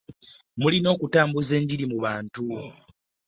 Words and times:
Mulina 0.59 0.87
okutambuza 0.95 1.51
enjiri 1.59 1.85
mu 1.91 1.97
abantu. 2.01 2.43